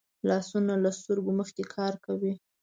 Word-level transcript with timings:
لاسونه 0.29 0.73
له 0.83 0.91
سترګو 0.99 1.31
مخکې 1.39 1.63
کار 1.75 1.93
کوي 2.05 2.33